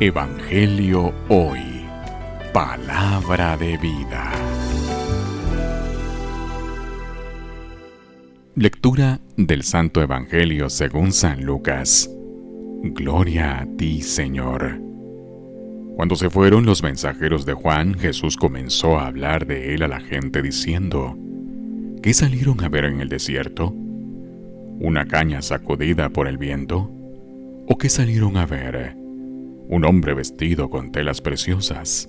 Evangelio 0.00 1.14
Hoy. 1.28 1.84
Palabra 2.52 3.56
de 3.56 3.76
vida. 3.76 4.32
Lectura 8.56 9.20
del 9.36 9.62
Santo 9.62 10.02
Evangelio 10.02 10.70
según 10.70 11.12
San 11.12 11.44
Lucas. 11.44 12.10
Gloria 12.82 13.60
a 13.60 13.66
ti, 13.76 14.02
Señor. 14.02 14.80
Cuando 15.94 16.16
se 16.16 16.30
fueron 16.30 16.66
los 16.66 16.82
mensajeros 16.82 17.46
de 17.46 17.52
Juan, 17.52 17.94
Jesús 17.94 18.36
comenzó 18.36 18.98
a 18.98 19.06
hablar 19.06 19.46
de 19.46 19.74
él 19.74 19.82
a 19.82 19.88
la 19.88 20.00
gente 20.00 20.42
diciendo, 20.42 21.16
¿qué 22.02 22.12
salieron 22.12 22.64
a 22.64 22.68
ver 22.68 22.86
en 22.86 23.00
el 23.00 23.08
desierto? 23.08 23.72
¿Una 24.80 25.06
caña 25.06 25.42
sacudida 25.42 26.08
por 26.08 26.26
el 26.26 26.38
viento? 26.38 26.90
¿O 27.68 27.78
qué 27.78 27.88
salieron 27.88 28.36
a 28.36 28.46
ver? 28.46 29.01
Un 29.68 29.84
hombre 29.84 30.14
vestido 30.14 30.70
con 30.70 30.92
telas 30.92 31.20
preciosas. 31.20 32.08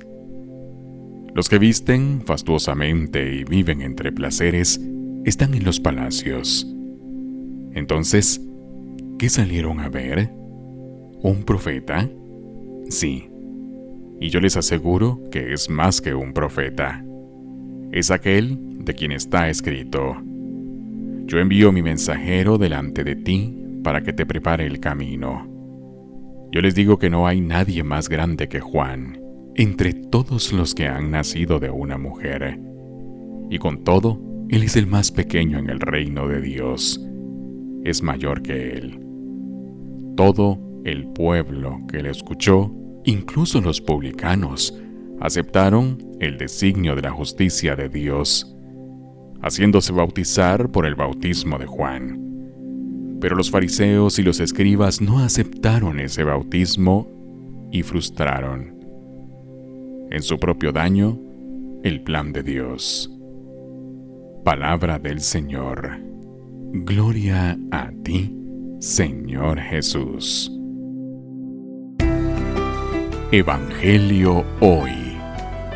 Los 1.33 1.49
que 1.49 1.57
visten 1.57 2.21
fastuosamente 2.25 3.33
y 3.33 3.43
viven 3.43 3.81
entre 3.81 4.11
placeres 4.11 4.79
están 5.25 5.53
en 5.55 5.63
los 5.63 5.79
palacios. 5.79 6.67
Entonces, 7.73 8.39
¿qué 9.17 9.29
salieron 9.29 9.79
a 9.79 9.89
ver? 9.89 10.29
¿Un 11.23 11.43
profeta? 11.43 12.07
Sí. 12.89 13.29
Y 14.19 14.29
yo 14.29 14.39
les 14.39 14.57
aseguro 14.57 15.21
que 15.31 15.53
es 15.53 15.69
más 15.69 16.01
que 16.01 16.13
un 16.13 16.33
profeta. 16.33 17.03
Es 17.91 18.11
aquel 18.11 18.85
de 18.85 18.93
quien 18.93 19.11
está 19.11 19.49
escrito. 19.49 20.17
Yo 21.25 21.39
envío 21.39 21.71
mi 21.71 21.81
mensajero 21.81 22.57
delante 22.57 23.03
de 23.03 23.15
ti 23.15 23.57
para 23.83 24.01
que 24.01 24.13
te 24.13 24.25
prepare 24.25 24.65
el 24.65 24.79
camino. 24.79 25.52
Yo 26.53 26.61
les 26.61 26.75
digo 26.75 26.99
que 26.99 27.09
no 27.09 27.25
hay 27.25 27.41
nadie 27.41 27.83
más 27.83 28.09
grande 28.09 28.47
que 28.47 28.59
Juan 28.59 29.19
entre 29.55 29.91
todos 29.91 30.53
los 30.53 30.75
que 30.75 30.85
han 30.85 31.09
nacido 31.09 31.59
de 31.59 31.71
una 31.71 31.97
mujer. 31.97 32.59
Y 33.49 33.57
con 33.57 33.83
todo, 33.83 34.21
él 34.49 34.61
es 34.61 34.75
el 34.75 34.85
más 34.85 35.11
pequeño 35.11 35.57
en 35.57 35.71
el 35.71 35.79
reino 35.79 36.27
de 36.27 36.41
Dios. 36.41 37.03
Es 37.83 38.03
mayor 38.03 38.43
que 38.43 38.73
él. 38.73 38.99
Todo 40.15 40.59
el 40.85 41.07
pueblo 41.07 41.79
que 41.91 42.03
le 42.03 42.11
escuchó, 42.11 42.71
incluso 43.03 43.59
los 43.59 43.81
publicanos, 43.81 44.79
aceptaron 45.21 45.97
el 46.19 46.37
designio 46.37 46.95
de 46.95 47.01
la 47.01 47.11
justicia 47.11 47.75
de 47.75 47.89
Dios, 47.89 48.55
haciéndose 49.41 49.91
bautizar 49.91 50.69
por 50.69 50.85
el 50.85 50.93
bautismo 50.93 51.57
de 51.57 51.65
Juan. 51.65 52.22
Pero 53.23 53.37
los 53.37 53.49
fariseos 53.49 54.19
y 54.19 54.21
los 54.21 54.41
escribas 54.41 54.99
no 54.99 55.19
aceptaron 55.19 56.01
ese 56.01 56.25
bautismo 56.25 57.07
y 57.71 57.81
frustraron, 57.81 58.75
en 60.11 60.21
su 60.21 60.37
propio 60.37 60.73
daño, 60.73 61.17
el 61.85 62.03
plan 62.03 62.33
de 62.33 62.43
Dios. 62.43 63.09
Palabra 64.43 64.99
del 64.99 65.21
Señor. 65.21 66.01
Gloria 66.73 67.57
a 67.71 67.91
ti, 68.03 68.35
Señor 68.81 69.57
Jesús. 69.57 70.51
Evangelio 73.31 74.43
hoy. 74.59 74.91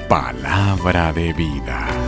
Palabra 0.09 1.13
de 1.13 1.31
vida. 1.31 2.06